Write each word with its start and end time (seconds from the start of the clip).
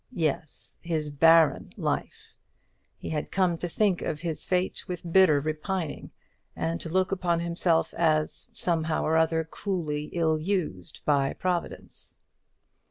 Yes, 0.15 0.79
his 0.81 1.11
barren 1.11 1.73
life. 1.77 2.35
He 2.97 3.09
had 3.09 3.29
come 3.31 3.55
to 3.59 3.69
think 3.69 4.01
of 4.01 4.21
his 4.21 4.47
fate 4.47 4.87
with 4.87 5.13
bitter 5.13 5.39
repining, 5.39 6.09
and 6.55 6.81
to 6.81 6.89
look 6.89 7.11
upon 7.11 7.39
himself 7.41 7.93
as, 7.93 8.49
somehow 8.51 9.03
or 9.03 9.15
other, 9.15 9.43
cruelly 9.43 10.05
ill 10.05 10.39
used 10.39 11.01
by 11.05 11.33
Providence. 11.33 12.17